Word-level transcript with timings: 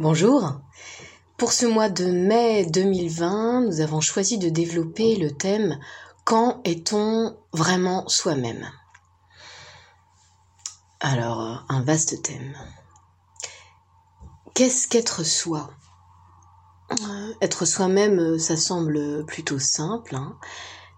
Bonjour. 0.00 0.52
Pour 1.38 1.50
ce 1.50 1.66
mois 1.66 1.88
de 1.88 2.04
mai 2.04 2.64
2020, 2.66 3.62
nous 3.62 3.80
avons 3.80 4.00
choisi 4.00 4.38
de 4.38 4.48
développer 4.48 5.16
le 5.16 5.32
thème 5.32 5.80
Quand 6.22 6.60
est-on 6.62 7.36
vraiment 7.52 8.08
soi-même? 8.08 8.70
Alors, 11.00 11.64
un 11.68 11.82
vaste 11.82 12.22
thème. 12.22 12.54
Qu'est-ce 14.54 14.86
qu'être 14.86 15.24
soi? 15.24 15.68
Être 17.42 17.64
soi-même, 17.64 18.38
ça 18.38 18.56
semble 18.56 19.26
plutôt 19.26 19.58
simple. 19.58 20.14
Hein. 20.14 20.38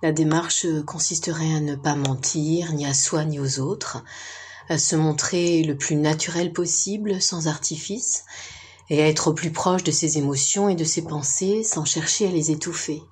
La 0.03 0.13
démarche 0.13 0.67
consisterait 0.85 1.55
à 1.55 1.61
ne 1.61 1.75
pas 1.75 1.95
mentir, 1.95 2.75
ni 2.75 2.85
à 2.85 2.93
soi 2.93 3.25
ni 3.25 3.41
aux 3.41 3.61
autres, 3.61 4.05
à 4.69 4.77
se 4.77 4.95
montrer 4.95 5.63
le 5.63 5.75
plus 5.75 5.97
naturel 5.97 6.53
possible, 6.53 7.23
sans 7.23 7.49
artifice, 7.49 8.27
et 8.91 8.99
être 8.99 9.33
plus 9.33 9.53
proche 9.53 9.85
de 9.85 9.93
ses 9.93 10.19
émotions 10.19 10.69
et 10.69 10.75
de 10.75 10.85
ses 10.85 11.03
pensées 11.03 11.63
sans 11.63 11.85
chercher 11.85 12.27
à 12.27 12.31
les 12.31 12.51
étouffer. 12.51 13.03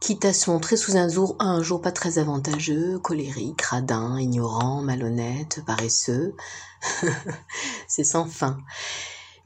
Quitte 0.00 0.26
à 0.26 0.34
se 0.34 0.50
montrer 0.50 0.76
sous 0.76 0.96
un 0.96 1.08
jour, 1.08 1.36
un 1.38 1.62
jour 1.62 1.80
pas 1.80 1.92
très 1.92 2.18
avantageux, 2.18 2.98
colérique, 2.98 3.62
radin, 3.62 4.18
ignorant, 4.20 4.82
malhonnête, 4.82 5.60
paresseux. 5.66 6.34
C'est 7.88 8.04
sans 8.04 8.26
fin. 8.26 8.58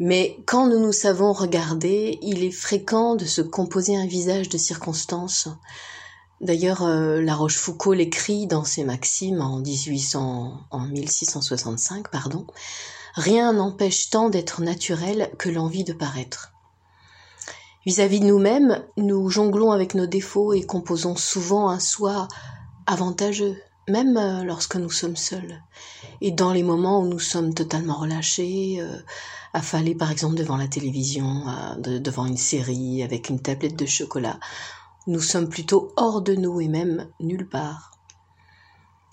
Mais 0.00 0.38
quand 0.46 0.66
nous 0.66 0.80
nous 0.80 0.92
savons 0.92 1.32
regarder, 1.32 2.18
il 2.22 2.42
est 2.42 2.50
fréquent 2.50 3.14
de 3.14 3.26
se 3.26 3.42
composer 3.42 3.96
un 3.96 4.06
visage 4.06 4.48
de 4.48 4.58
circonstances. 4.58 5.48
D'ailleurs, 6.40 6.82
euh, 6.82 7.20
La 7.20 7.34
Rochefoucauld 7.34 7.98
l'écrit 7.98 8.46
dans 8.46 8.64
ses 8.64 8.82
Maximes 8.82 9.42
en 9.42 9.58
1800, 9.58 10.58
en 10.70 10.80
1665, 10.80 12.08
pardon. 12.10 12.46
Rien 13.14 13.52
n'empêche 13.52 14.10
tant 14.10 14.30
d'être 14.30 14.62
naturel 14.62 15.30
que 15.38 15.48
l'envie 15.48 15.84
de 15.84 15.92
paraître. 15.92 16.52
Vis-à-vis 17.86 18.20
de 18.20 18.26
nous-mêmes, 18.26 18.84
nous 18.96 19.30
jonglons 19.30 19.72
avec 19.72 19.94
nos 19.94 20.06
défauts 20.06 20.52
et 20.52 20.62
composons 20.62 21.16
souvent 21.16 21.70
un 21.70 21.80
soi 21.80 22.28
avantageux, 22.86 23.56
même 23.88 24.16
euh, 24.16 24.44
lorsque 24.44 24.76
nous 24.76 24.90
sommes 24.90 25.16
seuls. 25.16 25.62
Et 26.20 26.30
dans 26.30 26.52
les 26.52 26.62
moments 26.62 27.00
où 27.00 27.06
nous 27.06 27.18
sommes 27.18 27.54
totalement 27.54 27.98
relâchés, 27.98 28.76
euh, 28.80 28.98
affalés 29.54 29.94
par 29.94 30.10
exemple 30.10 30.34
devant 30.34 30.56
la 30.56 30.68
télévision, 30.68 31.42
euh, 31.48 31.98
devant 31.98 32.26
une 32.26 32.36
série, 32.36 33.02
avec 33.02 33.30
une 33.30 33.40
tablette 33.40 33.76
de 33.76 33.86
chocolat, 33.86 34.38
nous 35.06 35.20
sommes 35.20 35.48
plutôt 35.48 35.92
hors 35.96 36.20
de 36.20 36.34
nous 36.34 36.60
et 36.60 36.68
même 36.68 37.08
nulle 37.18 37.48
part. 37.48 37.92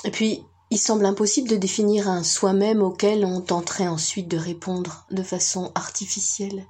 Et 0.04 0.12
puis, 0.12 0.44
il 0.70 0.78
semble 0.78 1.06
impossible 1.06 1.50
de 1.50 1.56
définir 1.56 2.10
un 2.10 2.24
soi-même 2.24 2.82
auquel 2.82 3.26
on 3.26 3.42
tenterait 3.42 3.88
ensuite 3.88 4.28
de 4.28 4.38
répondre 4.38 5.06
de 5.12 5.24
façon 5.24 5.72
artificielle. 5.76 6.66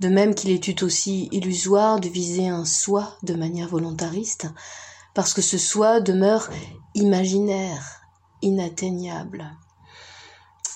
De 0.00 0.08
même 0.08 0.34
qu'il 0.34 0.50
est 0.50 0.62
tout 0.62 0.84
aussi 0.84 1.28
illusoire 1.32 1.98
de 1.98 2.08
viser 2.08 2.48
un 2.48 2.64
soi 2.64 3.16
de 3.24 3.34
manière 3.34 3.68
volontariste, 3.68 4.46
parce 5.14 5.34
que 5.34 5.42
ce 5.42 5.58
soi 5.58 6.00
demeure 6.00 6.48
imaginaire, 6.94 8.02
inatteignable. 8.40 9.50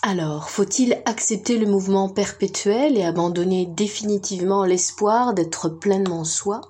Alors, 0.02 0.50
faut-il 0.50 1.00
accepter 1.04 1.58
le 1.58 1.66
mouvement 1.66 2.08
perpétuel 2.08 2.98
et 2.98 3.04
abandonner 3.04 3.66
définitivement 3.66 4.64
l'espoir 4.64 5.32
d'être 5.32 5.68
pleinement 5.68 6.24
soi? 6.24 6.60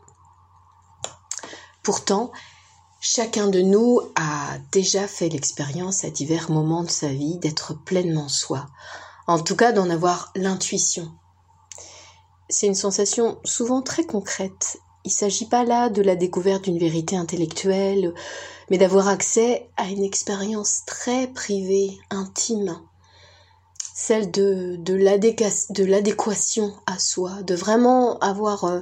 Pourtant, 1.83 2.31
Chacun 3.05 3.49
de 3.49 3.61
nous 3.61 4.01
a 4.15 4.59
déjà 4.71 5.09
fait 5.09 5.29
l'expérience 5.29 6.05
à 6.05 6.11
divers 6.11 6.53
moments 6.53 6.85
de 6.85 6.91
sa 6.91 7.09
vie 7.09 7.37
d'être 7.39 7.75
pleinement 7.75 8.29
soi, 8.29 8.69
en 9.27 9.41
tout 9.41 9.57
cas 9.57 9.73
d'en 9.73 9.91
avoir 9.91 10.31
l'intuition. 10.37 11.11
C'est 12.49 12.69
une 12.69 12.77
sensation 12.77 13.41
souvent 13.43 13.83
très 13.83 14.05
concrète. 14.05 14.79
Il 15.05 15.09
ne 15.09 15.15
s'agit 15.15 15.47
pas 15.47 15.65
là 15.65 15.89
de 15.89 16.01
la 16.01 16.15
découverte 16.15 16.63
d'une 16.63 16.79
vérité 16.79 17.17
intellectuelle, 17.17 18.15
mais 18.71 18.79
d'avoir 18.79 19.09
accès 19.09 19.69
à 19.77 19.89
une 19.89 20.05
expérience 20.05 20.85
très 20.87 21.27
privée, 21.27 21.99
intime, 22.11 22.81
celle 23.97 24.31
de, 24.31 24.79
l'adéquation 24.95 26.73
à 26.87 27.01
soi, 27.01 27.43
de 27.43 27.57
vraiment 27.57 28.21
avoir 28.21 28.63
euh, 28.63 28.81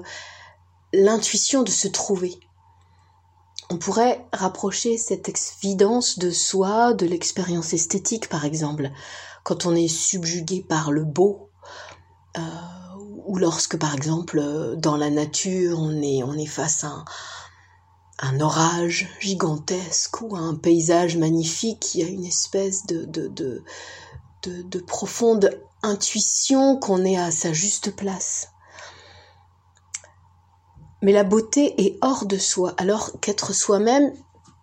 l'intuition 0.93 1.63
de 1.63 1.71
se 1.71 1.89
trouver. 1.89 2.39
On 3.73 3.77
pourrait 3.77 4.27
rapprocher 4.33 4.99
cette 4.99 5.31
évidence 5.63 6.19
de 6.19 6.33
soi 6.33 6.93
de 6.93 7.07
l'expérience 7.07 7.73
esthétique, 7.73 8.29
par 8.29 8.45
exemple, 8.45 8.91
quand 9.45 9.65
on 9.65 9.77
est 9.77 9.87
subjugué 9.87 10.61
par 10.69 10.91
le 10.91 11.05
beau, 11.05 11.51
euh, 12.37 12.41
ou 13.27 13.39
lorsque, 13.39 13.79
par 13.79 13.95
exemple, 13.95 14.75
dans 14.77 14.97
la 14.97 15.09
nature, 15.09 15.79
on 15.79 16.03
est, 16.03 16.47
face 16.47 16.83
à 16.83 17.05
un, 18.19 18.41
orage 18.41 19.09
gigantesque 19.21 20.21
ou 20.21 20.35
à 20.35 20.41
un 20.41 20.57
paysage 20.57 21.17
magnifique, 21.17 21.95
il 21.95 22.01
y 22.01 22.05
a 22.05 22.09
une 22.09 22.25
espèce 22.25 22.87
de 22.87 23.63
profonde 24.85 25.51
intuition 25.83 26.77
qu'on 26.77 27.05
est 27.05 27.17
à 27.17 27.31
sa 27.31 27.53
juste 27.53 27.95
place. 27.95 28.49
Mais 31.03 31.13
la 31.13 31.25
beauté 31.25 31.81
est 31.85 31.99
hors 32.03 32.27
de 32.27 32.37
soi, 32.37 32.75
alors 32.77 33.19
qu'être 33.21 33.53
soi-même, 33.53 34.13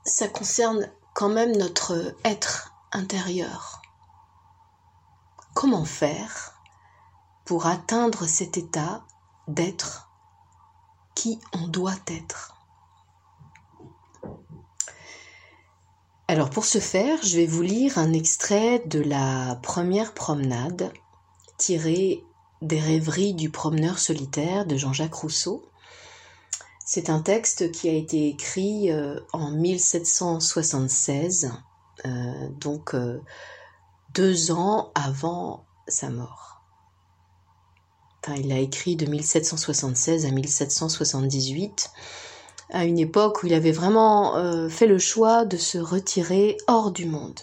ça 0.06 0.28
concerne 0.28 0.90
quand 1.14 1.30
même 1.30 1.56
notre 1.58 2.16
être 2.24 2.74
intérieur. 2.92 3.82
Comment 5.56 5.86
faire 5.86 6.54
pour 7.46 7.66
atteindre 7.66 8.26
cet 8.26 8.58
état 8.58 9.04
d'être 9.48 10.10
qui 11.16 11.40
on 11.54 11.68
doit 11.68 11.96
être? 12.08 12.54
Alors 16.28 16.50
pour 16.50 16.66
ce 16.66 16.80
faire, 16.80 17.18
je 17.24 17.38
vais 17.38 17.46
vous 17.48 17.62
lire 17.62 17.98
un 17.98 18.14
extrait 18.14 18.80
de 18.86 19.00
la 19.00 19.56
première 19.64 20.14
promenade 20.14 20.92
tirée 21.58 22.24
des 22.62 22.80
rêveries 22.80 23.34
du 23.34 23.50
promeneur 23.50 23.98
solitaire 23.98 24.66
de 24.66 24.76
Jean-Jacques 24.76 25.14
Rousseau 25.14 25.64
c'est 26.90 27.10
un 27.10 27.20
texte 27.20 27.70
qui 27.74 27.90
a 27.90 27.92
été 27.92 28.30
écrit 28.30 28.94
euh, 28.94 29.20
en 29.34 29.52
1776, 29.52 31.52
euh, 32.06 32.10
donc 32.62 32.96
euh, 32.96 33.20
deux 34.16 34.52
ans 34.52 34.94
avant 34.96 35.66
sa 35.90 36.10
mort. 36.10 36.62
Il 38.38 38.54
a 38.54 38.60
écrit 38.60 38.96
de 38.96 39.06
1776 39.06 40.26
à 40.26 40.32
1778, 40.32 41.92
à 42.72 42.86
une 42.86 43.00
époque 43.00 43.44
où 43.44 43.48
il 43.48 43.54
avait 43.54 43.72
vraiment 43.72 44.70
fait 44.70 44.86
le 44.86 44.98
choix 44.98 45.46
de 45.46 45.56
se 45.56 45.78
retirer 45.78 46.58
hors 46.68 46.92
du 46.92 47.06
monde. 47.06 47.40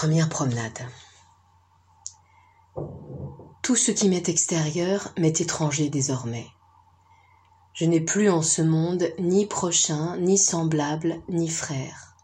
Première 0.00 0.28
promenade. 0.28 0.78
Tout 3.64 3.74
ce 3.74 3.90
qui 3.90 4.08
m'est 4.08 4.28
extérieur 4.28 5.12
m'est 5.18 5.40
étranger 5.40 5.90
désormais. 5.90 6.46
Je 7.74 7.84
n'ai 7.84 7.98
plus 7.98 8.30
en 8.30 8.40
ce 8.40 8.62
monde 8.62 9.12
ni 9.18 9.46
prochain, 9.46 10.16
ni 10.18 10.38
semblable, 10.38 11.20
ni 11.28 11.48
frère. 11.48 12.14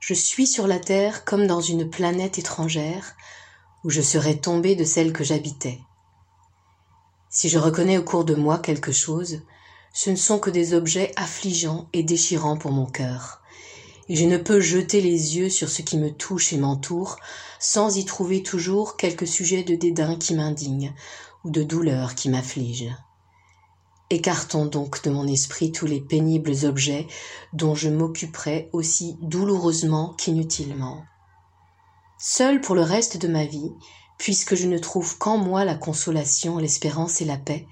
Je 0.00 0.14
suis 0.14 0.48
sur 0.48 0.66
la 0.66 0.80
terre 0.80 1.24
comme 1.24 1.46
dans 1.46 1.60
une 1.60 1.88
planète 1.88 2.40
étrangère 2.40 3.14
où 3.84 3.90
je 3.90 4.02
serais 4.02 4.38
tombé 4.38 4.74
de 4.74 4.82
celle 4.82 5.12
que 5.12 5.22
j'habitais. 5.22 5.78
Si 7.30 7.48
je 7.48 7.60
reconnais 7.60 7.98
au 7.98 8.02
cours 8.02 8.24
de 8.24 8.34
moi 8.34 8.58
quelque 8.58 8.90
chose, 8.90 9.42
ce 9.92 10.10
ne 10.10 10.16
sont 10.16 10.40
que 10.40 10.50
des 10.50 10.74
objets 10.74 11.12
affligeants 11.14 11.88
et 11.92 12.02
déchirants 12.02 12.56
pour 12.56 12.72
mon 12.72 12.86
cœur, 12.86 13.44
je 14.08 14.24
ne 14.24 14.38
peux 14.38 14.60
jeter 14.60 15.00
les 15.00 15.36
yeux 15.36 15.50
sur 15.50 15.68
ce 15.68 15.82
qui 15.82 15.98
me 15.98 16.10
touche 16.10 16.52
et 16.52 16.58
m'entoure 16.58 17.16
sans 17.58 17.96
y 17.96 18.04
trouver 18.04 18.42
toujours 18.42 18.96
quelque 18.96 19.26
sujet 19.26 19.62
de 19.62 19.74
dédain 19.74 20.16
qui 20.16 20.34
m'indigne 20.34 20.94
ou 21.44 21.50
de 21.50 21.62
douleur 21.62 22.14
qui 22.14 22.30
m'afflige. 22.30 22.90
Écartons 24.10 24.64
donc 24.64 25.02
de 25.02 25.10
mon 25.10 25.26
esprit 25.26 25.70
tous 25.70 25.86
les 25.86 26.00
pénibles 26.00 26.64
objets 26.64 27.06
dont 27.52 27.74
je 27.74 27.90
m'occuperai 27.90 28.70
aussi 28.72 29.18
douloureusement 29.20 30.14
qu'inutilement. 30.14 31.04
Seul 32.18 32.62
pour 32.62 32.74
le 32.74 32.82
reste 32.82 33.18
de 33.18 33.28
ma 33.28 33.44
vie, 33.44 33.70
puisque 34.16 34.54
je 34.54 34.66
ne 34.66 34.78
trouve 34.78 35.18
qu'en 35.18 35.36
moi 35.36 35.64
la 35.64 35.74
consolation, 35.74 36.56
l'espérance 36.56 37.20
et 37.20 37.26
la 37.26 37.36
paix, 37.36 37.66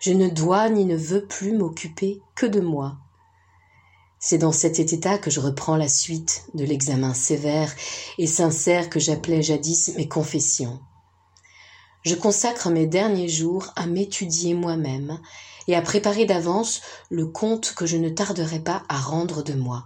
je 0.00 0.12
ne 0.12 0.28
dois 0.28 0.70
ni 0.70 0.86
ne 0.86 0.96
veux 0.96 1.26
plus 1.26 1.52
m'occuper 1.52 2.20
que 2.34 2.46
de 2.46 2.60
moi, 2.60 2.96
c'est 4.28 4.38
dans 4.38 4.50
cet 4.50 4.80
état 4.80 5.18
que 5.18 5.30
je 5.30 5.38
reprends 5.38 5.76
la 5.76 5.86
suite 5.86 6.46
de 6.52 6.64
l'examen 6.64 7.14
sévère 7.14 7.72
et 8.18 8.26
sincère 8.26 8.90
que 8.90 8.98
j'appelais 8.98 9.40
jadis 9.40 9.94
mes 9.96 10.08
confessions. 10.08 10.80
Je 12.02 12.16
consacre 12.16 12.68
mes 12.68 12.88
derniers 12.88 13.28
jours 13.28 13.72
à 13.76 13.86
m'étudier 13.86 14.54
moi-même 14.54 15.20
et 15.68 15.76
à 15.76 15.80
préparer 15.80 16.24
d'avance 16.24 16.80
le 17.08 17.26
compte 17.26 17.74
que 17.76 17.86
je 17.86 17.96
ne 17.96 18.08
tarderai 18.08 18.58
pas 18.58 18.82
à 18.88 18.98
rendre 18.98 19.44
de 19.44 19.54
moi. 19.54 19.84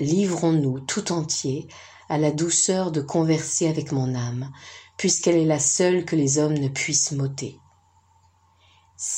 Livrons-nous 0.00 0.80
tout 0.80 1.12
entier 1.12 1.68
à 2.08 2.18
la 2.18 2.32
douceur 2.32 2.90
de 2.90 3.00
converser 3.00 3.68
avec 3.68 3.92
mon 3.92 4.16
âme, 4.16 4.50
puisqu'elle 4.96 5.36
est 5.36 5.44
la 5.44 5.60
seule 5.60 6.04
que 6.04 6.16
les 6.16 6.40
hommes 6.40 6.58
ne 6.58 6.66
puissent 6.68 7.12
m'ôter. 7.12 7.60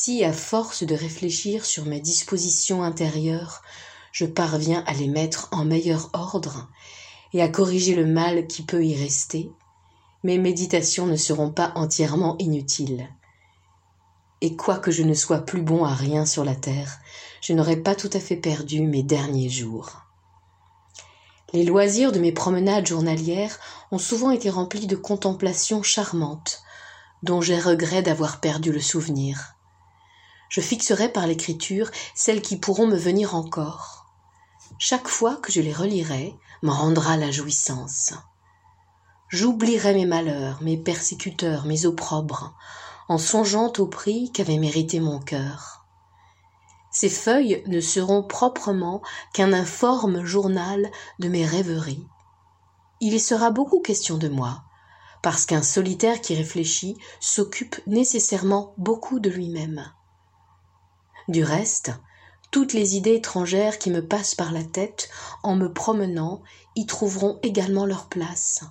Si, 0.02 0.25
à 0.25 0.32
force 0.32 0.82
de 0.82 0.94
réfléchir 0.94 1.67
sur 1.67 1.85
mes 1.85 2.00
dispositions 2.00 2.82
intérieures, 2.82 3.61
je 4.12 4.25
parviens 4.25 4.82
à 4.87 4.94
les 4.94 5.08
mettre 5.08 5.50
en 5.52 5.67
meilleur 5.67 6.08
ordre 6.14 6.70
et 7.35 7.43
à 7.43 7.50
corriger 7.50 7.94
le 7.94 8.06
mal 8.06 8.47
qui 8.47 8.62
peut 8.62 8.82
y 8.82 8.97
rester, 8.97 9.52
mes 10.25 10.38
méditations 10.38 11.06
ne 11.06 11.17
seront 11.17 11.50
pas 11.50 11.73
entièrement 11.75 12.38
inutiles. 12.38 13.11
Et 14.41 14.56
quoique 14.56 14.91
je 14.91 15.02
ne 15.02 15.12
sois 15.12 15.41
plus 15.41 15.61
bon 15.61 15.85
à 15.85 15.93
rien 15.93 16.25
sur 16.25 16.47
la 16.47 16.56
terre, 16.56 16.99
je 17.43 17.52
n'aurai 17.52 17.76
pas 17.76 17.94
tout 17.94 18.11
à 18.14 18.20
fait 18.20 18.37
perdu 18.37 18.81
mes 18.81 19.02
derniers 19.02 19.50
jours. 19.50 20.00
Les 21.52 21.64
loisirs 21.64 22.12
de 22.12 22.20
mes 22.20 22.32
promenades 22.32 22.87
journalières 22.87 23.58
ont 23.91 23.99
souvent 23.99 24.31
été 24.31 24.49
remplis 24.49 24.87
de 24.87 24.97
contemplations 24.97 25.82
charmantes, 25.82 26.62
dont 27.23 27.43
j'ai 27.43 27.61
regret 27.61 28.00
d'avoir 28.00 28.41
perdu 28.41 28.73
le 28.73 28.81
souvenir. 28.81 29.56
Je 30.50 30.61
fixerai 30.61 31.11
par 31.11 31.29
l'écriture 31.29 31.91
celles 32.14 32.43
qui 32.43 32.56
pourront 32.56 32.88
me 32.88 32.97
venir 32.97 33.37
encore. 33.37 34.06
Chaque 34.79 35.06
fois 35.06 35.37
que 35.37 35.52
je 35.52 35.61
les 35.61 35.73
relirai, 35.73 36.35
m'en 36.62 36.75
rendra 36.75 37.17
la 37.17 37.31
jouissance. 37.31 38.12
J'oublierai 39.29 39.94
mes 39.94 40.06
malheurs, 40.06 40.61
mes 40.61 40.76
persécuteurs, 40.76 41.67
mes 41.67 41.87
opprobres, 41.87 42.52
en 43.08 43.17
songeant 43.17 43.73
au 43.79 43.87
prix 43.87 44.32
qu'avait 44.32 44.58
mérité 44.58 44.99
mon 44.99 45.20
cœur. 45.20 45.87
Ces 46.91 47.08
feuilles 47.08 47.62
ne 47.69 47.81
seront 47.81 48.25
proprement 48.25 49.02
qu'un 49.32 49.52
informe 49.52 50.25
journal 50.25 50.91
de 51.20 51.29
mes 51.29 51.47
rêveries. 51.47 52.05
Il 53.00 53.14
y 53.14 53.20
sera 53.20 53.52
beaucoup 53.52 53.81
question 53.81 54.19
de 54.19 54.29
moi, 54.29 54.64
parce 55.23 55.47
qu'un 55.47 55.62
solitaire 55.62 56.20
qui 56.20 56.35
réfléchit 56.35 56.97
s'occupe 57.20 57.81
nécessairement 57.87 58.75
beaucoup 58.79 59.20
de 59.20 59.31
lui-même. 59.31 59.93
Du 61.29 61.45
reste, 61.45 61.93
toutes 62.51 62.73
les 62.73 62.97
idées 62.97 63.15
étrangères 63.15 63.79
qui 63.79 63.91
me 63.91 64.05
passent 64.05 64.35
par 64.35 64.53
la 64.53 64.65
tête 64.65 65.09
en 65.43 65.55
me 65.55 65.73
promenant 65.73 66.43
y 66.75 66.87
trouveront 66.87 67.39
également 67.43 67.87
leur 67.87 68.09
place. 68.09 68.65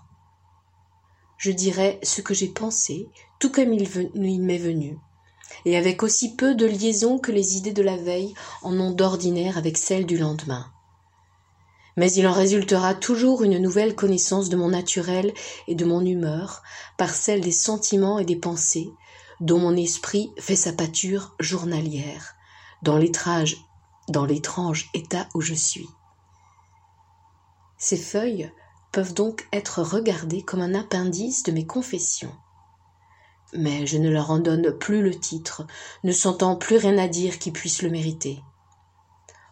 Je 1.38 1.52
dirai 1.52 2.00
ce 2.04 2.22
que 2.22 2.34
j'ai 2.34 2.50
pensé, 2.50 3.08
tout 3.40 3.50
comme 3.50 3.74
il, 3.74 4.42
m'est 4.42 4.58
venu, 4.58 4.98
et 5.64 5.78
avec 5.78 6.04
aussi 6.04 6.36
peu 6.36 6.54
de 6.54 6.66
liaison 6.66 7.18
que 7.18 7.32
les 7.32 7.56
idées 7.56 7.72
de 7.72 7.82
la 7.82 7.96
veille 7.96 8.34
en 8.62 8.78
ont 8.78 8.92
d'ordinaire 8.92 9.58
avec 9.58 9.78
celles 9.78 10.06
du 10.06 10.18
lendemain. 10.18 10.66
Mais 11.96 12.12
il 12.12 12.28
en 12.28 12.34
résultera 12.34 12.94
toujours 12.94 13.44
une 13.44 13.58
nouvelle 13.58 13.96
connaissance 13.96 14.50
de 14.50 14.58
mon 14.58 14.70
naturel 14.70 15.34
et 15.68 15.76
de 15.76 15.86
mon 15.86 16.06
humeur 16.06 16.62
par 16.98 17.14
celle 17.14 17.42
des 17.42 17.52
sentiments 17.52 18.20
et 18.20 18.26
des 18.26 18.36
pensées 18.36 18.90
dont 19.40 19.60
mon 19.60 19.76
esprit 19.78 20.34
fait 20.38 20.58
sa 20.58 20.74
pâture 20.74 21.36
journalière, 21.40 22.36
dans 22.82 22.98
l'étrange 22.98 24.90
état 24.94 25.28
où 25.34 25.42
je 25.42 25.54
suis. 25.54 25.90
Ces 27.78 27.98
feuilles 27.98 28.52
peuvent 28.92 29.14
donc 29.14 29.48
être 29.54 29.82
regardées 29.82 30.42
comme 30.42 30.62
un 30.62 30.74
appendice 30.74 31.44
de 31.44 31.52
mes 31.52 31.66
confessions. 31.66 32.36
Mais 33.54 33.88
je 33.88 33.98
ne 33.98 34.10
leur 34.10 34.32
en 34.32 34.40
donne 34.40 34.78
plus 34.78 35.02
le 35.02 35.18
titre, 35.18 35.66
ne 36.04 36.12
sentant 36.12 36.56
plus 36.56 36.78
rien 36.78 36.98
à 36.98 37.08
dire 37.08 37.40
qui 37.40 37.52
puisse 37.52 37.82
le 37.82 37.90
mériter. 37.90 38.44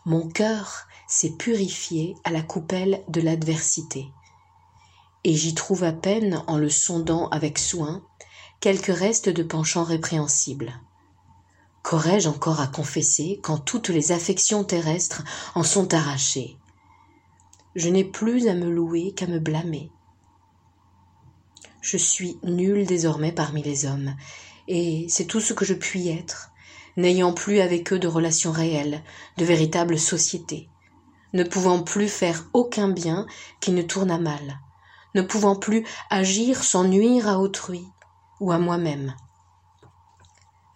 Mon 0.05 0.27
cœur 0.27 0.87
s'est 1.07 1.35
purifié 1.37 2.15
à 2.23 2.31
la 2.31 2.41
coupelle 2.41 3.03
de 3.07 3.21
l'adversité, 3.21 4.11
et 5.23 5.33
j'y 5.33 5.55
trouve 5.55 5.83
à 5.83 5.91
peine, 5.91 6.43
en 6.47 6.57
le 6.57 6.69
sondant 6.69 7.27
avec 7.29 7.59
soin, 7.59 8.01
quelques 8.59 8.95
restes 8.95 9.29
de 9.29 9.43
penchants 9.43 9.83
répréhensibles. 9.83 10.73
Qu'aurais-je 11.87 12.27
encore 12.27 12.59
à 12.59 12.67
confesser 12.67 13.39
quand 13.41 13.59
toutes 13.59 13.87
les 13.87 14.11
affections 14.11 14.65
terrestres 14.65 15.23
en 15.55 15.63
sont 15.63 15.93
arrachées? 15.93 16.57
Je 17.75 17.87
n'ai 17.87 18.03
plus 18.03 18.49
à 18.49 18.55
me 18.55 18.69
louer 18.69 19.13
qu'à 19.13 19.25
me 19.25 19.39
blâmer. 19.39 19.89
Je 21.79 21.95
suis 21.95 22.39
nul 22.43 22.85
désormais 22.85 23.31
parmi 23.31 23.63
les 23.63 23.85
hommes, 23.85 24.17
et 24.67 25.05
c'est 25.07 25.27
tout 25.27 25.39
ce 25.39 25.53
que 25.53 25.63
je 25.63 25.75
puis 25.75 26.09
être, 26.09 26.51
n'ayant 26.97 27.31
plus 27.31 27.61
avec 27.61 27.93
eux 27.93 27.99
de 27.99 28.09
relations 28.09 28.51
réelles, 28.51 29.01
de 29.37 29.45
véritable 29.45 29.97
société, 29.97 30.67
ne 31.31 31.45
pouvant 31.45 31.83
plus 31.83 32.09
faire 32.09 32.49
aucun 32.51 32.89
bien 32.89 33.27
qui 33.61 33.71
ne 33.71 33.81
tourne 33.81 34.11
à 34.11 34.19
mal, 34.19 34.59
ne 35.15 35.21
pouvant 35.21 35.55
plus 35.55 35.85
agir 36.09 36.65
sans 36.65 36.83
nuire 36.83 37.29
à 37.29 37.39
autrui 37.39 37.85
ou 38.41 38.51
à 38.51 38.57
moi-même. 38.57 39.15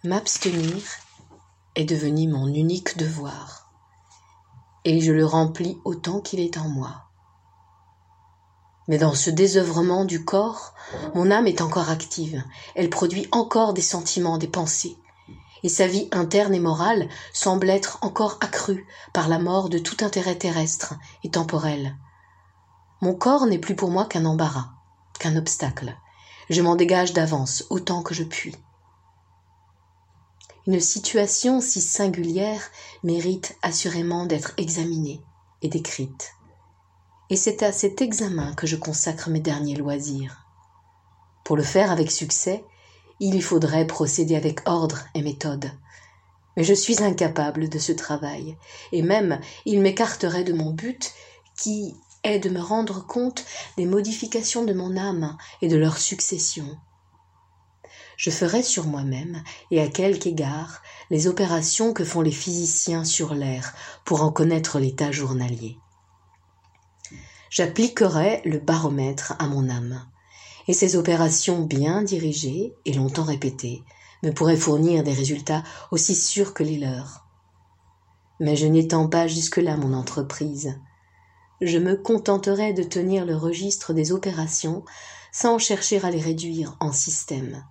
M'abstenir 0.04 0.82
est 1.76 1.84
devenu 1.84 2.26
mon 2.26 2.48
unique 2.48 2.98
devoir, 2.98 3.70
et 4.84 5.00
je 5.00 5.12
le 5.12 5.24
remplis 5.24 5.78
autant 5.84 6.20
qu'il 6.20 6.40
est 6.40 6.56
en 6.56 6.68
moi. 6.68 7.04
Mais 8.88 8.98
dans 8.98 9.14
ce 9.14 9.30
désœuvrement 9.30 10.04
du 10.04 10.24
corps, 10.24 10.74
mon 11.14 11.30
âme 11.30 11.46
est 11.46 11.60
encore 11.60 11.88
active, 11.88 12.42
elle 12.74 12.90
produit 12.90 13.28
encore 13.30 13.74
des 13.74 13.80
sentiments, 13.80 14.38
des 14.38 14.48
pensées, 14.48 14.96
et 15.62 15.68
sa 15.68 15.86
vie 15.86 16.08
interne 16.10 16.56
et 16.56 16.58
morale 16.58 17.08
semble 17.32 17.70
être 17.70 17.98
encore 18.02 18.38
accrue 18.40 18.84
par 19.12 19.28
la 19.28 19.38
mort 19.38 19.68
de 19.68 19.78
tout 19.78 20.04
intérêt 20.04 20.34
terrestre 20.34 20.94
et 21.22 21.30
temporel. 21.30 21.96
Mon 23.02 23.14
corps 23.14 23.46
n'est 23.46 23.60
plus 23.60 23.76
pour 23.76 23.92
moi 23.92 24.06
qu'un 24.06 24.24
embarras, 24.24 24.70
qu'un 25.20 25.36
obstacle. 25.36 25.96
Je 26.50 26.60
m'en 26.60 26.74
dégage 26.74 27.12
d'avance 27.12 27.66
autant 27.70 28.02
que 28.02 28.14
je 28.14 28.24
puis. 28.24 28.56
Une 30.68 30.78
situation 30.78 31.60
si 31.60 31.80
singulière 31.80 32.62
mérite 33.02 33.58
assurément 33.62 34.26
d'être 34.26 34.52
examinée 34.58 35.20
et 35.60 35.68
décrite. 35.68 36.34
Et 37.30 37.36
c'est 37.36 37.64
à 37.64 37.72
cet 37.72 38.00
examen 38.00 38.54
que 38.54 38.68
je 38.68 38.76
consacre 38.76 39.28
mes 39.28 39.40
derniers 39.40 39.74
loisirs. 39.74 40.46
Pour 41.44 41.56
le 41.56 41.64
faire 41.64 41.90
avec 41.90 42.12
succès, 42.12 42.64
il 43.18 43.34
y 43.34 43.40
faudrait 43.40 43.88
procéder 43.88 44.36
avec 44.36 44.60
ordre 44.68 45.00
et 45.16 45.22
méthode. 45.22 45.72
Mais 46.56 46.62
je 46.62 46.74
suis 46.74 47.02
incapable 47.02 47.68
de 47.68 47.80
ce 47.80 47.90
travail, 47.90 48.56
et 48.92 49.02
même 49.02 49.40
il 49.66 49.80
m'écarterait 49.80 50.44
de 50.44 50.52
mon 50.52 50.70
but 50.70 51.12
qui 51.58 51.96
est 52.22 52.38
de 52.38 52.50
me 52.50 52.60
rendre 52.60 53.04
compte 53.04 53.44
des 53.76 53.86
modifications 53.86 54.64
de 54.64 54.74
mon 54.74 54.96
âme 54.96 55.36
et 55.60 55.66
de 55.66 55.76
leur 55.76 55.98
succession 55.98 56.78
je 58.22 58.30
ferai 58.30 58.62
sur 58.62 58.86
moi-même 58.86 59.42
et 59.72 59.80
à 59.80 59.88
quelque 59.88 60.28
égard 60.28 60.80
les 61.10 61.26
opérations 61.26 61.92
que 61.92 62.04
font 62.04 62.20
les 62.20 62.30
physiciens 62.30 63.02
sur 63.02 63.34
l'air 63.34 63.74
pour 64.04 64.22
en 64.22 64.30
connaître 64.30 64.78
l'état 64.78 65.10
journalier. 65.10 65.76
J'appliquerai 67.50 68.40
le 68.44 68.60
baromètre 68.60 69.34
à 69.40 69.48
mon 69.48 69.68
âme, 69.68 70.06
et 70.68 70.72
ces 70.72 70.94
opérations 70.94 71.62
bien 71.62 72.02
dirigées 72.02 72.76
et 72.84 72.92
longtemps 72.92 73.24
répétées 73.24 73.82
me 74.22 74.30
pourraient 74.30 74.56
fournir 74.56 75.02
des 75.02 75.14
résultats 75.14 75.64
aussi 75.90 76.14
sûrs 76.14 76.54
que 76.54 76.62
les 76.62 76.78
leurs. 76.78 77.26
Mais 78.38 78.54
je 78.54 78.68
n'étends 78.68 79.08
pas 79.08 79.26
jusque-là 79.26 79.76
mon 79.76 79.94
entreprise. 79.94 80.78
Je 81.60 81.78
me 81.78 81.96
contenterai 81.96 82.72
de 82.72 82.84
tenir 82.84 83.26
le 83.26 83.34
registre 83.34 83.92
des 83.92 84.12
opérations 84.12 84.84
sans 85.32 85.58
chercher 85.58 86.00
à 86.04 86.10
les 86.12 86.20
réduire 86.20 86.76
en 86.78 86.92
système. 86.92 87.64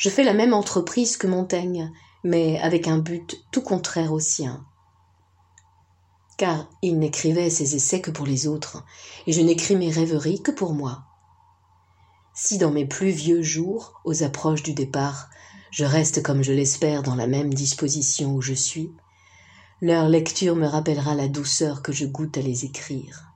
Je 0.00 0.08
fais 0.08 0.24
la 0.24 0.32
même 0.32 0.54
entreprise 0.54 1.18
que 1.18 1.26
Montaigne, 1.26 1.92
mais 2.24 2.58
avec 2.60 2.88
un 2.88 2.96
but 2.96 3.44
tout 3.52 3.60
contraire 3.60 4.14
au 4.14 4.18
sien. 4.18 4.64
Car 6.38 6.70
il 6.80 6.98
n'écrivait 6.98 7.50
ses 7.50 7.76
essais 7.76 8.00
que 8.00 8.10
pour 8.10 8.24
les 8.24 8.46
autres, 8.46 8.82
et 9.26 9.32
je 9.32 9.42
n'écris 9.42 9.76
mes 9.76 9.90
rêveries 9.90 10.40
que 10.40 10.52
pour 10.52 10.72
moi. 10.72 11.02
Si 12.34 12.56
dans 12.56 12.70
mes 12.70 12.86
plus 12.86 13.10
vieux 13.10 13.42
jours, 13.42 14.00
aux 14.06 14.22
approches 14.22 14.62
du 14.62 14.72
départ, 14.72 15.28
je 15.70 15.84
reste 15.84 16.22
comme 16.22 16.42
je 16.42 16.54
l'espère 16.54 17.02
dans 17.02 17.14
la 17.14 17.26
même 17.26 17.52
disposition 17.52 18.34
où 18.34 18.40
je 18.40 18.54
suis, 18.54 18.90
leur 19.82 20.08
lecture 20.08 20.56
me 20.56 20.66
rappellera 20.66 21.14
la 21.14 21.28
douceur 21.28 21.82
que 21.82 21.92
je 21.92 22.06
goûte 22.06 22.38
à 22.38 22.40
les 22.40 22.64
écrire. 22.64 23.34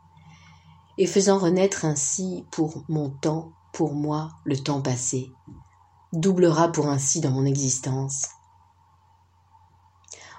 Et 0.96 1.06
faisant 1.06 1.36
renaître 1.36 1.84
ainsi 1.84 2.46
pour 2.50 2.84
mon 2.88 3.10
temps, 3.10 3.52
pour 3.74 3.92
moi, 3.92 4.30
le 4.44 4.56
temps 4.56 4.80
passé, 4.80 5.30
doublera 6.14 6.72
pour 6.72 6.88
ainsi 6.88 7.20
dans 7.20 7.30
mon 7.30 7.44
existence. 7.44 8.28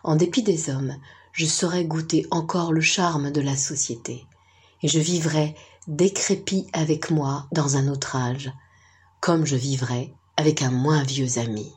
En 0.03 0.15
dépit 0.15 0.43
des 0.43 0.69
hommes, 0.69 0.95
je 1.31 1.45
saurai 1.45 1.85
goûter 1.85 2.25
encore 2.31 2.71
le 2.71 2.81
charme 2.81 3.31
de 3.31 3.41
la 3.41 3.55
société, 3.55 4.25
et 4.81 4.87
je 4.87 4.99
vivrai 4.99 5.55
décrépit 5.87 6.67
avec 6.73 7.11
moi 7.11 7.47
dans 7.51 7.77
un 7.77 7.87
autre 7.87 8.15
âge, 8.15 8.51
comme 9.19 9.45
je 9.45 9.55
vivrai 9.55 10.13
avec 10.37 10.61
un 10.61 10.71
moins 10.71 11.03
vieux 11.03 11.37
ami. 11.37 11.73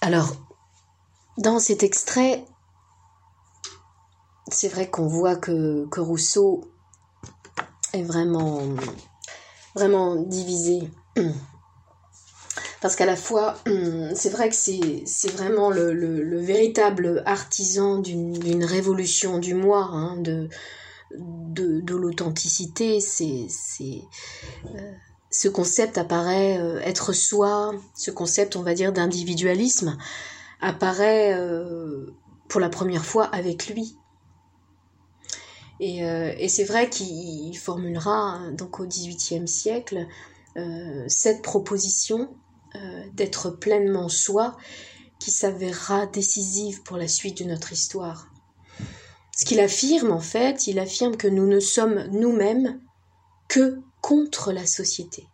Alors, 0.00 0.32
dans 1.38 1.58
cet 1.58 1.82
extrait, 1.82 2.44
c'est 4.48 4.68
vrai 4.68 4.90
qu'on 4.90 5.06
voit 5.06 5.36
que, 5.36 5.86
que, 5.86 6.00
Rousseau 6.00 6.64
est 7.92 8.02
vraiment, 8.02 8.60
vraiment 9.74 10.16
divisé. 10.16 10.90
Parce 12.80 12.96
qu'à 12.96 13.06
la 13.06 13.16
fois, 13.16 13.56
c'est 14.14 14.30
vrai 14.30 14.48
que 14.48 14.54
c'est 14.54 15.30
vraiment 15.30 15.70
le, 15.70 15.92
le, 15.92 16.40
véritable 16.40 17.22
artisan 17.26 17.98
d'une 17.98 18.64
révolution 18.64 19.38
du 19.38 19.54
moi, 19.54 19.84
hein, 19.84 20.16
de, 20.16 20.48
de, 21.16 21.80
de 21.80 21.94
l'authenticité. 21.94 23.00
C'est 23.00 23.46
euh, 24.64 24.92
ce 25.32 25.48
concept 25.48 25.96
apparaît 25.98 26.58
euh, 26.58 26.78
être 26.80 27.12
soi, 27.12 27.74
ce 27.94 28.10
concept, 28.10 28.54
on 28.54 28.62
va 28.62 28.74
dire, 28.74 28.92
d'individualisme 28.92 29.96
apparaît 30.60 31.34
euh, 31.34 32.14
pour 32.48 32.60
la 32.60 32.68
première 32.68 33.04
fois 33.04 33.24
avec 33.24 33.68
lui. 33.68 33.96
Et, 35.80 36.04
euh, 36.04 36.32
et 36.38 36.48
c'est 36.48 36.64
vrai 36.64 36.88
qu'il 36.88 37.56
formulera 37.56 38.40
donc 38.52 38.78
au 38.78 38.86
XVIIIe 38.86 39.48
siècle 39.48 40.06
cette 41.08 41.42
proposition 41.42 42.34
d'être 43.14 43.50
pleinement 43.50 44.08
soi 44.08 44.56
qui 45.18 45.30
s'avérera 45.30 46.06
décisive 46.06 46.82
pour 46.82 46.96
la 46.96 47.08
suite 47.08 47.38
de 47.42 47.44
notre 47.44 47.72
histoire. 47.72 48.28
Ce 49.36 49.44
qu'il 49.44 49.60
affirme 49.60 50.10
en 50.10 50.20
fait, 50.20 50.66
il 50.66 50.78
affirme 50.78 51.16
que 51.16 51.28
nous 51.28 51.46
ne 51.46 51.60
sommes 51.60 52.06
nous-mêmes 52.10 52.80
que 53.48 53.80
contre 54.00 54.52
la 54.52 54.66
société. 54.66 55.26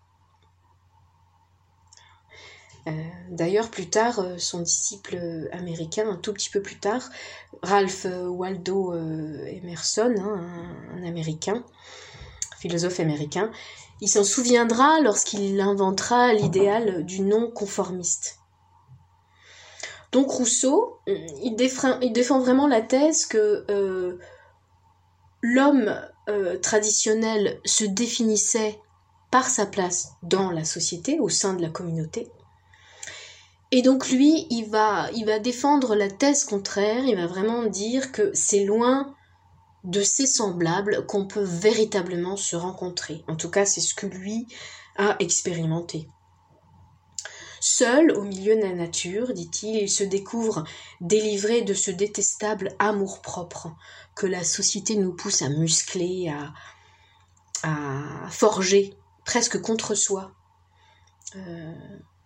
Euh, 2.87 2.93
d'ailleurs, 3.31 3.71
plus 3.71 3.91
tard, 3.91 4.21
euh, 4.21 4.39
son 4.39 4.61
disciple 4.61 5.49
américain, 5.53 6.09
un 6.09 6.17
tout 6.17 6.33
petit 6.33 6.49
peu 6.49 6.63
plus 6.63 6.79
tard, 6.79 7.11
Ralph 7.63 8.07
Waldo 8.07 8.95
euh, 8.95 9.45
Emerson, 9.47 10.15
hein, 10.19 10.47
un, 10.95 11.03
américain, 11.05 11.65
philosophe 12.59 13.01
américain, 13.01 13.51
il 14.01 14.09
s'en 14.09 14.25
souviendra 14.25 15.01
lorsqu'il 15.01 15.61
inventera 15.61 16.33
l'idéal 16.33 17.05
du 17.05 17.21
non-conformiste. 17.21 18.39
Donc 20.13 20.31
Rousseau, 20.31 20.99
il 21.07 21.55
défend, 21.57 22.01
il 22.01 22.13
défend, 22.13 22.39
vraiment 22.39 22.67
la 22.67 22.81
thèse 22.81 23.27
que 23.27 24.19
l'homme 25.43 26.01
euh, 26.29 26.59
traditionnel 26.59 27.61
se 27.65 27.85
définissait 27.85 28.81
par 29.31 29.49
sa 29.49 29.67
place 29.67 30.13
dans 30.23 30.51
la 30.51 30.65
société, 30.65 31.21
au 31.21 31.29
sein 31.29 31.55
de 31.55 31.63
la 31.63 31.69
communauté. 31.69 32.31
Et 33.71 33.83
donc 33.83 34.09
lui, 34.09 34.47
il 34.49 34.71
va 34.71 35.11
défendre 35.39 35.95
la 35.95 36.09
thèse 36.09 36.45
contraire, 36.45 37.05
il 37.05 37.17
va 37.17 37.27
vraiment 37.27 37.65
dire 37.65 38.13
que 38.13 38.31
c'est 38.33 38.65
loin 38.65 39.15
de 39.85 40.03
ses 40.03 40.27
semblables 40.27 41.07
qu'on 41.07 41.27
peut 41.27 41.43
véritablement 41.43 42.37
se 42.37 42.57
rencontrer. 42.57 43.25
En 43.29 43.37
tout 43.37 43.51
cas, 43.51 43.65
c'est 43.65 43.81
ce 43.81 43.95
que 43.95 44.07
lui 44.07 44.47
a 44.97 45.17
expérimenté. 45.21 46.09
Seul 47.61 48.13
au 48.13 48.23
milieu 48.23 48.57
de 48.57 48.63
la 48.63 48.73
nature, 48.73 49.33
dit-il, 49.33 49.77
il 49.77 49.91
se 49.91 50.05
découvre 50.05 50.65
délivré 51.01 51.63
de 51.63 51.75
ce 51.75 51.91
détestable 51.91 52.75
amour-propre 52.79 53.75
que 54.15 54.27
la 54.27 54.45
société 54.45 54.97
nous 54.97 55.15
pousse 55.15 55.43
à 55.43 55.49
muscler, 55.49 56.33
à, 57.63 58.29
forger, 58.31 58.95
presque 59.25 59.61
contre 59.61 59.95
soi. 59.95 60.33
Euh, 61.37 61.75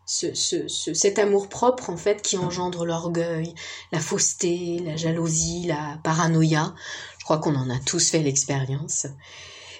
cet 0.04 1.18
amour-propre, 1.18 1.90
en 1.90 1.96
fait, 1.96 2.22
qui 2.22 2.36
engendre 2.36 2.84
l'orgueil, 2.84 3.54
la 3.92 4.00
fausseté, 4.00 4.80
la 4.84 4.96
jalousie, 4.96 5.66
la 5.66 5.98
paranoïa. 6.02 6.74
Je 7.18 7.24
crois 7.24 7.38
qu'on 7.38 7.54
en 7.54 7.70
a 7.70 7.78
tous 7.78 8.10
fait 8.10 8.22
l'expérience. 8.22 9.06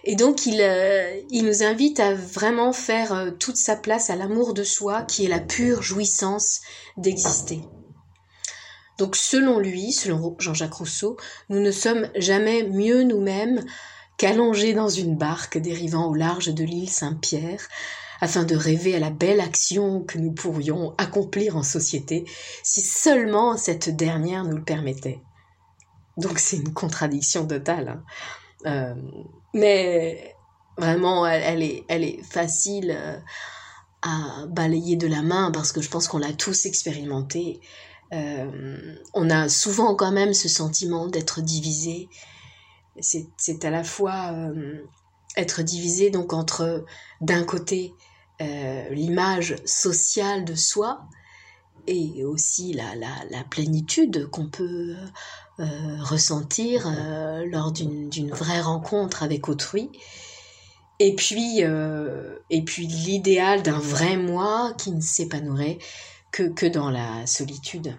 Et 0.05 0.17
donc 0.17 0.47
il, 0.47 0.61
euh, 0.61 1.21
il 1.31 1.45
nous 1.45 1.63
invite 1.63 2.01
à 2.01 2.15
vraiment 2.15 2.73
faire 2.73 3.13
euh, 3.13 3.31
toute 3.31 3.57
sa 3.57 3.77
place 3.77 4.11
à 4.11 4.17
l'amour 4.17 4.53
de 4.53 4.65
soi 4.65 5.03
qui 5.03 5.25
est 5.25 5.29
la 5.29 5.39
pure 5.39 5.83
jouissance 5.83 6.61
d'exister. 6.97 7.61
Donc 8.99 9.17
selon 9.17 9.59
lui, 9.59 9.93
selon 9.93 10.37
Jean-Jacques 10.39 10.75
Rousseau, 10.75 11.17
nous 11.49 11.61
ne 11.61 11.71
sommes 11.71 12.09
jamais 12.17 12.65
mieux 12.65 13.05
nous-mêmes 13.05 13.65
qu'allongés 14.19 14.75
dans 14.75 14.89
une 14.89 15.17
barque 15.17 15.59
dérivant 15.59 16.09
au 16.09 16.15
large 16.15 16.53
de 16.53 16.65
l'île 16.65 16.91
Saint-Pierre, 16.91 17.69
afin 18.23 18.45
de 18.45 18.55
rêver 18.55 18.95
à 18.95 19.01
la 19.01 19.11
belle 19.11 19.41
action 19.41 20.01
que 20.05 20.17
nous 20.17 20.31
pourrions 20.31 20.95
accomplir 20.97 21.57
en 21.57 21.65
société, 21.65 22.25
si 22.63 22.81
seulement 22.81 23.57
cette 23.57 23.89
dernière 23.97 24.45
nous 24.45 24.59
le 24.59 24.63
permettait. 24.63 25.21
Donc 26.17 26.39
c'est 26.39 26.59
une 26.59 26.73
contradiction 26.73 27.49
totale. 27.49 27.89
Hein. 27.89 28.05
Euh, 28.67 28.95
mais 29.55 30.37
vraiment, 30.79 31.27
elle, 31.27 31.65
est, 31.65 32.23
facile 32.23 32.97
euh, 32.97 33.19
à 34.03 34.47
balayer 34.47 34.95
de 34.95 35.09
la 35.09 35.23
main 35.23 35.51
parce 35.51 35.73
que 35.73 35.83
je 35.83 35.91
pense 35.91 36.07
qu'on 36.07 36.19
l'a 36.19 36.33
tous 36.33 36.65
expérimenté. 36.65 37.61
Euh, 38.13 38.95
on 39.15 39.31
a 39.31 39.49
souvent 39.49 39.97
quand 39.97 40.13
même 40.13 40.33
ce 40.33 40.49
sentiment 40.49 41.09
d'être 41.09 41.41
divisé. 41.41 42.09
C'est 43.01 43.65
à 43.65 43.71
la 43.71 43.83
fois 43.83 44.33
être 45.37 45.63
divisé 45.63 46.11
donc 46.11 46.35
entre 46.35 46.85
d'un 47.21 47.43
côté 47.43 47.95
l'image 48.41 49.57
sociale 49.65 50.45
de 50.45 50.55
soi 50.55 51.07
et 51.87 52.25
aussi 52.25 52.73
la, 52.73 53.45
plénitude 53.51 54.29
qu'on 54.31 54.49
peut 54.49 54.95
euh, 55.61 55.65
ressentir 56.01 56.87
euh, 56.87 57.45
lors 57.47 57.73
d'une 57.73 58.31
vraie 58.31 58.61
rencontre 58.61 59.23
avec 59.23 59.49
autrui. 59.49 59.91
Et 60.99 61.15
puis, 61.15 61.65
euh, 61.65 62.39
et 62.51 62.63
puis 62.63 62.87
l'idéal 62.87 63.63
d'un 63.63 63.79
vrai 63.79 64.17
moi 64.17 64.73
qui 64.79 64.93
ne 64.93 65.01
s'épanouirait 65.01 65.79
que, 66.31 66.67
dans 66.67 66.91
la 66.91 67.27
solitude. 67.27 67.97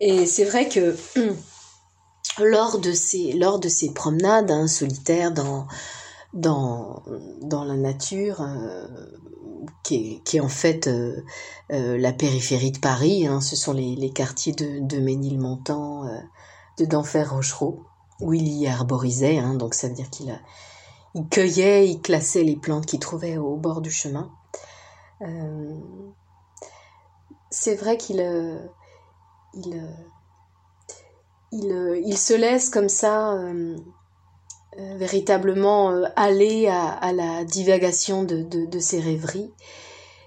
Et 0.00 0.26
c'est 0.26 0.44
vrai 0.44 0.68
que 0.68 0.96
lors 2.38 2.78
de 2.78 2.92
ces, 2.92 3.32
lors 3.32 3.58
de 3.58 3.68
ces 3.68 3.92
promenades 3.92 4.50
hein, 4.50 4.68
solitaires 4.68 5.32
dans, 5.32 5.66
dans, 6.32 7.02
dans 7.42 7.64
la 7.64 7.76
nature, 7.76 8.42
qui 9.82 10.22
est, 10.32 10.40
en 10.40 10.48
fait 10.48 10.86
euh, 10.86 11.22
euh, 11.72 11.98
la 11.98 12.12
périphérie 12.12 12.72
de 12.72 12.78
Paris. 12.78 13.26
Hein. 13.26 13.40
ce 13.40 13.56
sont 13.56 13.72
les, 13.72 14.10
quartiers 14.10 14.52
de, 14.52 14.80
de 14.80 15.00
Ménilmontant, 15.00 16.06
euh, 16.06 16.18
de 16.78 16.84
Denfert-Rochereau, 16.84 17.84
où 18.20 18.32
il 18.32 18.48
y 18.48 18.66
arborisait. 18.66 19.38
Hein. 19.38 19.54
donc 19.54 19.74
ça 19.74 19.88
veut 19.88 19.94
dire 19.94 20.10
qu'il 20.10 20.38
il 21.14 21.28
cueillait, 21.28 21.88
il 21.88 22.00
classait 22.00 22.44
les 22.44 22.56
plantes 22.56 22.86
qu'il 22.86 23.00
trouvait 23.00 23.36
au 23.36 23.56
bord 23.56 23.80
du 23.80 23.90
chemin. 23.90 24.30
c'est 27.50 27.74
vrai 27.74 27.96
qu'il 27.96 28.20
il, 29.54 29.90
il, 31.50 32.02
il, 32.04 32.16
se 32.16 32.32
laisse 32.32 32.70
comme 32.70 32.88
ça 32.88 33.36
euh, 34.78 34.96
véritablement 34.96 35.90
euh, 35.90 36.04
aller 36.14 36.68
à, 36.68 37.12
la 37.12 37.44
divagation 37.44 38.22
de, 38.22 38.42
de, 38.42 38.78
ses 38.78 39.00
rêveries. 39.00 39.52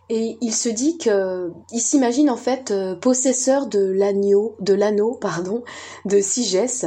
Et 0.09 0.37
il 0.41 0.53
se 0.53 0.67
dit 0.67 0.97
que 0.97 1.53
il 1.71 1.79
s'imagine 1.79 2.29
en 2.29 2.35
fait 2.35 2.71
euh, 2.71 2.93
possesseur 2.93 3.67
de 3.67 3.79
l'agneau, 3.79 4.57
de 4.59 4.73
l'anneau, 4.73 5.13
pardon, 5.15 5.63
de 6.03 6.19
Sigès, 6.19 6.85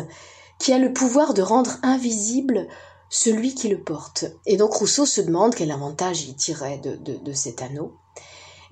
qui 0.59 0.75
a 0.75 0.79
le 0.79 0.93
pouvoir 0.93 1.33
de 1.33 1.41
rendre 1.41 1.79
invisible 1.83 2.69
celui 3.09 3.55
qui 3.55 3.69
le 3.69 3.83
porte. 3.83 4.27
Et 4.45 4.59
donc 4.59 4.75
Rousseau 4.75 5.07
se 5.07 5.23
demande 5.23 5.55
quel 5.55 5.71
avantage 5.71 6.25
il 6.25 6.37
tirerait 6.37 6.79
de, 6.79 6.97
de, 6.97 7.17
de 7.17 7.33
cet 7.33 7.63
anneau. 7.63 7.95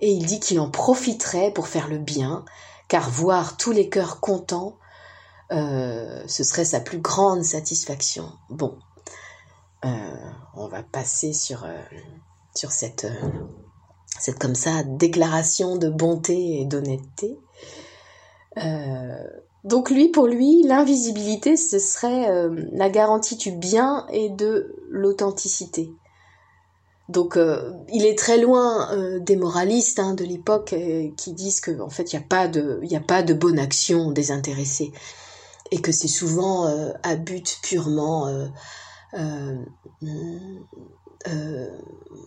Et 0.00 0.10
il 0.10 0.26
dit 0.26 0.40
qu'il 0.40 0.60
en 0.60 0.70
profiterait 0.70 1.52
pour 1.52 1.68
faire 1.68 1.88
le 1.88 1.98
bien, 1.98 2.44
car 2.88 3.08
voir 3.08 3.56
tous 3.56 3.72
les 3.72 3.88
cœurs 3.88 4.20
contents 4.20 4.76
euh, 5.52 6.22
ce 6.26 6.42
serait 6.42 6.64
sa 6.64 6.80
plus 6.80 6.98
grande 6.98 7.44
satisfaction. 7.44 8.32
Bon, 8.48 8.76
euh, 9.84 9.88
on 10.56 10.68
va 10.68 10.82
passer 10.82 11.32
sur, 11.32 11.64
euh, 11.64 11.76
sur 12.54 12.72
cette, 12.72 13.06
cette 14.18 14.38
comme 14.38 14.54
ça 14.54 14.82
déclaration 14.84 15.76
de 15.76 15.88
bonté 15.88 16.60
et 16.60 16.64
d'honnêteté. 16.64 17.38
donc 19.64 19.90
lui, 19.90 20.08
pour 20.08 20.26
lui, 20.26 20.62
l'invisibilité, 20.62 21.56
ce 21.56 21.78
serait 21.78 22.48
la 22.72 22.88
garantie 22.88 23.36
du 23.36 23.50
bien 23.50 24.06
et 24.10 24.30
de 24.30 24.74
l'authenticité. 24.88 25.90
Donc 27.10 27.38
il 27.92 28.06
est 28.06 28.16
très 28.16 28.38
loin 28.38 29.18
des 29.18 29.36
moralistes 29.36 29.98
hein, 29.98 30.14
de 30.14 30.24
l'époque 30.24 30.74
qui 31.16 31.32
disent 31.32 31.60
qu'en 31.60 31.80
en 31.80 31.90
fait 31.90 32.12
il 32.12 32.16
n'y 32.16 32.22
a 32.22 32.98
a 32.98 33.00
pas 33.00 33.22
de 33.22 33.34
bonne 33.34 33.58
action 33.58 34.10
désintéressée 34.10 34.92
et 35.74 35.80
que 35.80 35.90
c'est 35.90 36.06
souvent 36.08 36.68
euh, 36.68 36.92
à 37.02 37.16
but 37.16 37.58
purement 37.60 38.28
euh, 38.28 38.46
euh, 41.26 41.68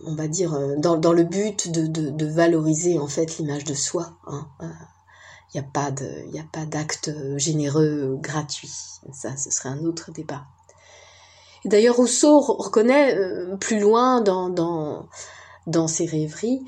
on 0.04 0.14
va 0.14 0.28
dire, 0.28 0.58
dans, 0.76 1.12
le 1.12 1.22
but 1.24 1.70
de, 1.70 2.26
valoriser 2.26 2.98
en 2.98 3.06
fait 3.06 3.38
l'image 3.38 3.64
de 3.64 3.72
soi. 3.72 4.12
Hein. 4.26 4.46
Il 4.60 5.60
n'y 5.60 5.66
a 5.66 5.68
pas 5.72 5.90
de, 5.90 6.26
il 6.30 6.38
a 6.38 6.44
pas 6.52 6.66
d'acte 6.66 7.10
généreux 7.36 8.18
gratuit. 8.20 8.72
Ça, 9.12 9.36
ce 9.36 9.50
serait 9.50 9.70
un 9.70 9.84
autre 9.84 10.10
débat. 10.10 10.42
D'ailleurs, 11.64 11.96
Rousseau 11.96 12.40
reconnaît 12.40 13.16
plus 13.60 13.80
loin 13.80 14.20
dans, 14.20 14.50
dans, 14.50 15.06
dans 15.66 15.88
ses 15.88 16.06
rêveries 16.06 16.64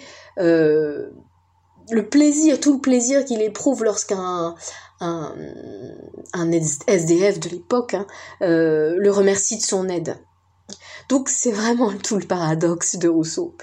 le 1.91 2.09
plaisir, 2.09 2.61
tout 2.61 2.75
le 2.75 2.81
plaisir 2.81 3.25
qu'il 3.25 3.41
éprouve 3.43 3.85
lorsqu'un 3.85 4.55
un, 5.01 5.35
un, 6.33 6.53
SDF 6.53 7.41
de 7.41 7.49
l'époque 7.49 7.95
hein, 7.95 8.07
euh, 8.43 8.95
le 8.99 9.11
remercie 9.11 9.57
de 9.57 9.63
son 9.63 9.89
aide. 9.89 10.17
Donc 11.09 11.29
c'est 11.29 11.51
vraiment 11.51 11.93
tout 11.93 12.17
le 12.17 12.27
paradoxe 12.27 12.97
de 12.97 13.09
Rousseau, 13.09 13.57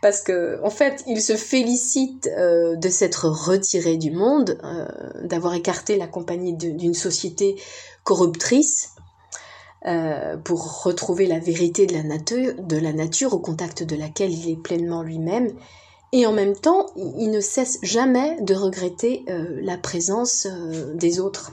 parce 0.00 0.22
que 0.22 0.60
en 0.62 0.70
fait 0.70 1.02
il 1.08 1.20
se 1.20 1.36
félicite 1.36 2.28
euh, 2.38 2.76
de 2.76 2.88
s'être 2.88 3.28
retiré 3.28 3.96
du 3.96 4.12
monde, 4.12 4.58
euh, 4.62 4.86
d'avoir 5.24 5.54
écarté 5.54 5.96
la 5.96 6.06
compagnie 6.06 6.54
d'une 6.54 6.94
société 6.94 7.56
corruptrice 8.04 8.90
pour 10.44 10.84
retrouver 10.84 11.26
la 11.26 11.40
vérité 11.40 11.86
de 11.86 11.94
la, 11.94 12.04
nature, 12.04 12.54
de 12.56 12.76
la 12.76 12.92
nature 12.92 13.34
au 13.34 13.40
contact 13.40 13.82
de 13.82 13.96
laquelle 13.96 14.32
il 14.32 14.48
est 14.48 14.62
pleinement 14.62 15.02
lui-même, 15.02 15.52
et 16.12 16.26
en 16.26 16.32
même 16.32 16.54
temps, 16.54 16.90
il 16.94 17.30
ne 17.30 17.40
cesse 17.40 17.78
jamais 17.82 18.38
de 18.42 18.54
regretter 18.54 19.24
euh, 19.28 19.58
la 19.62 19.78
présence 19.78 20.46
euh, 20.46 20.94
des 20.94 21.20
autres. 21.20 21.52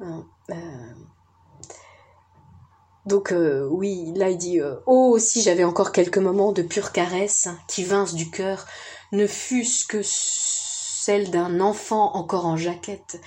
Euh, 0.00 0.52
donc 3.06 3.32
oui, 3.70 4.12
là 4.16 4.30
il 4.30 4.36
dit 4.36 4.60
Oh, 4.86 5.16
si 5.18 5.40
j'avais 5.40 5.62
encore 5.62 5.92
quelques 5.92 6.18
moments 6.18 6.50
de 6.50 6.62
pure 6.62 6.90
caresse 6.90 7.48
qui 7.68 7.84
vinssent 7.84 8.14
du 8.14 8.30
cœur, 8.30 8.66
ne 9.12 9.28
fût-ce 9.28 9.86
que 9.86 10.00
celle 10.02 11.30
d'un 11.30 11.60
enfant 11.60 12.16
encore 12.16 12.46
en 12.46 12.56
jaquette, 12.56 13.20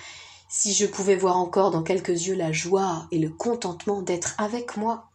si 0.49 0.73
je 0.73 0.85
pouvais 0.85 1.15
voir 1.15 1.37
encore 1.37 1.71
dans 1.71 1.83
quelques 1.83 2.27
yeux 2.27 2.35
la 2.35 2.51
joie 2.51 3.07
et 3.11 3.19
le 3.19 3.29
contentement 3.29 4.01
d'être 4.01 4.35
avec 4.37 4.75
moi. 4.75 5.05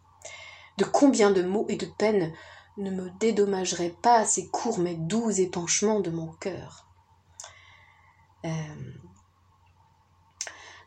De 0.79 0.85
combien 0.85 1.31
de 1.31 1.43
mots 1.43 1.67
et 1.69 1.77
de 1.77 1.87
peines 1.87 2.33
ne 2.77 2.91
me 2.91 3.11
dédommagerait 3.21 3.95
pas 4.03 4.25
ces 4.25 4.49
courts 4.49 4.79
mais 4.79 4.95
doux 4.95 5.31
épanchements 5.31 6.01
de 6.01 6.11
mon 6.11 6.29
cœur. 6.41 6.87
Euh, 8.45 8.49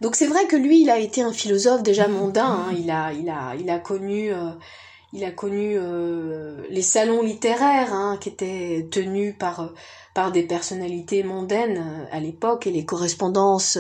donc 0.02 0.16
c'est 0.16 0.28
vrai 0.28 0.46
que 0.48 0.56
lui, 0.56 0.82
il 0.82 0.90
a 0.90 1.00
été 1.00 1.22
un 1.22 1.34
philosophe 1.34 1.84
déjà 1.84 2.08
mondain. 2.08 2.68
Hein. 2.68 2.76
Il 2.78 2.92
a, 2.92 3.14
il 3.14 3.30
a, 3.30 3.56
il 3.56 3.70
a 3.70 3.80
connu, 3.80 4.32
euh, 4.32 4.52
il 5.14 5.24
a 5.24 5.32
connu 5.32 5.76
euh, 5.76 6.64
les 6.70 6.82
salons 6.82 7.24
littéraires 7.24 7.94
hein, 7.94 8.18
qui 8.20 8.30
étaient 8.30 8.88
tenus 8.92 9.36
par 9.38 9.74
par 10.14 10.32
des 10.32 10.42
personnalités 10.42 11.22
mondaines 11.22 12.08
à 12.12 12.20
l'époque 12.20 12.66
et 12.66 12.72
les 12.72 12.86
correspondances 12.86 13.78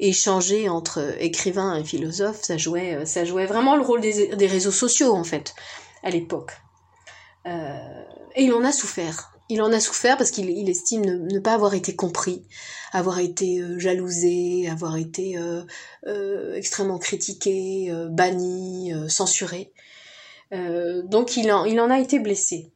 échangées 0.00 0.68
entre 0.68 1.14
écrivains 1.20 1.76
et 1.76 1.84
philosophes, 1.84 2.42
ça 2.42 2.56
jouait, 2.56 3.06
ça 3.06 3.24
jouait 3.24 3.46
vraiment 3.46 3.76
le 3.76 3.82
rôle 3.82 4.00
des, 4.00 4.34
des 4.34 4.46
réseaux 4.48 4.72
sociaux 4.72 5.14
en 5.14 5.22
fait 5.22 5.54
à 6.02 6.10
l'époque. 6.10 6.50
Euh, 7.48 8.04
et 8.34 8.44
il 8.44 8.52
en 8.52 8.64
a 8.64 8.72
souffert. 8.72 9.32
Il 9.48 9.62
en 9.62 9.72
a 9.72 9.80
souffert 9.80 10.18
parce 10.18 10.30
qu'il 10.30 10.68
estime 10.68 11.04
ne, 11.04 11.38
pas 11.38 11.54
avoir 11.54 11.72
été 11.72 11.96
compris, 11.96 12.46
avoir 12.92 13.18
été 13.18 13.60
euh, 13.60 13.78
jalousé, 13.78 14.68
avoir 14.68 14.96
été 14.96 15.38
euh, 15.38 16.54
extrêmement 16.54 16.98
critiqué, 16.98 17.90
banni, 18.10 18.92
censuré. 19.08 19.72
donc 20.50 21.36
il 21.36 21.50
en, 21.50 21.64
il 21.64 21.80
en 21.80 21.90
a 21.90 21.98
été 21.98 22.18
blessé. 22.18 22.72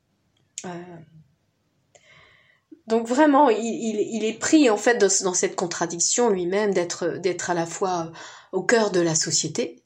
donc 2.86 3.06
vraiment, 3.06 3.50
il, 3.50 4.24
est 4.24 4.38
pris 4.38 4.70
en 4.70 4.78
fait 4.78 4.96
dans, 4.96 5.34
cette 5.34 5.56
contradiction 5.56 6.30
lui-même 6.30 6.72
d'être 6.72 7.18
d'être 7.18 7.50
à 7.50 7.54
la 7.54 7.66
fois 7.66 8.12
au 8.52 8.62
cœur 8.62 8.90
de 8.90 9.00
la 9.00 9.14
société 9.14 9.82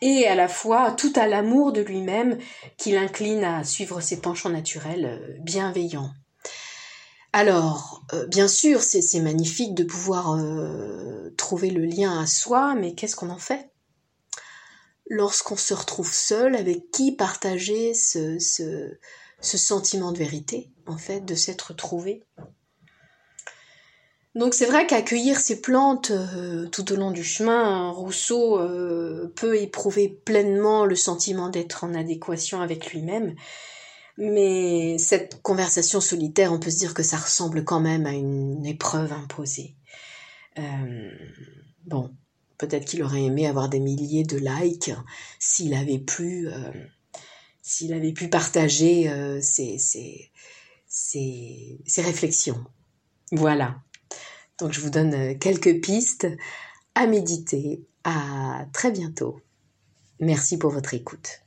et 0.00 0.26
à 0.26 0.34
la 0.34 0.48
fois 0.48 0.92
tout 0.92 1.12
à 1.16 1.26
l'amour 1.26 1.72
de 1.72 1.80
lui-même 1.80 2.38
qui 2.76 2.92
l'incline 2.92 3.44
à 3.44 3.64
suivre 3.64 4.00
ses 4.00 4.20
penchants 4.20 4.50
naturels 4.50 5.06
euh, 5.06 5.36
bienveillants. 5.40 6.12
Alors, 7.32 8.02
euh, 8.12 8.26
bien 8.26 8.48
sûr, 8.48 8.80
c'est 8.82 9.20
magnifique 9.20 9.74
de 9.74 9.84
pouvoir 9.84 10.32
euh, 10.32 11.32
trouver 11.36 11.70
le 11.70 11.84
lien 11.84 12.20
à 12.20 12.26
soi, 12.26 12.74
mais 12.74 12.94
qu'est-ce 12.94 13.14
qu'on 13.14 13.30
en 13.30 13.38
fait? 13.38 13.70
Lorsqu'on 15.08 15.56
se 15.56 15.74
retrouve 15.74 16.12
seul, 16.12 16.56
avec 16.56 16.90
qui 16.90 17.12
partager 17.12 17.94
ce, 17.94 18.38
ce, 18.38 18.98
ce 19.40 19.58
sentiment 19.58 20.12
de 20.12 20.18
vérité, 20.18 20.70
en 20.86 20.98
fait, 20.98 21.20
de 21.20 21.34
s'être 21.34 21.72
trouvé? 21.72 22.24
Donc 24.36 24.54
c'est 24.54 24.66
vrai 24.66 24.86
qu'accueillir 24.86 25.40
ces 25.40 25.60
plantes 25.60 26.12
euh, 26.12 26.68
tout 26.68 26.92
au 26.92 26.96
long 26.96 27.10
du 27.10 27.24
chemin, 27.24 27.90
Rousseau 27.90 28.60
euh, 28.60 29.32
peut 29.34 29.56
éprouver 29.56 30.08
pleinement 30.08 30.86
le 30.86 30.94
sentiment 30.94 31.48
d'être 31.48 31.82
en 31.82 31.94
adéquation 31.94 32.60
avec 32.60 32.92
lui-même. 32.92 33.34
Mais 34.18 34.98
cette 34.98 35.42
conversation 35.42 36.00
solitaire, 36.00 36.52
on 36.52 36.60
peut 36.60 36.70
se 36.70 36.78
dire 36.78 36.94
que 36.94 37.02
ça 37.02 37.16
ressemble 37.16 37.64
quand 37.64 37.80
même 37.80 38.06
à 38.06 38.12
une 38.12 38.64
épreuve 38.66 39.12
imposée. 39.12 39.74
Euh, 40.58 41.10
bon, 41.86 42.10
peut-être 42.58 42.84
qu'il 42.84 43.02
aurait 43.02 43.24
aimé 43.24 43.48
avoir 43.48 43.68
des 43.68 43.80
milliers 43.80 44.24
de 44.24 44.36
likes 44.36 44.92
s'il 45.40 45.74
avait 45.74 45.98
pu, 45.98 46.48
s'il 47.62 47.94
avait 47.94 48.12
pu 48.12 48.28
partager 48.28 49.10
ses 49.40 50.30
réflexions. 51.96 52.62
Voilà. 53.32 53.80
Donc 54.60 54.72
je 54.72 54.80
vous 54.80 54.90
donne 54.90 55.14
euh, 55.14 55.34
quelques 55.34 55.80
pistes 55.80 56.28
à 56.94 57.06
méditer. 57.06 57.84
À 58.04 58.66
très 58.72 58.90
bientôt. 58.90 59.40
Merci 60.20 60.58
pour 60.58 60.70
votre 60.70 60.94
écoute. 60.94 61.42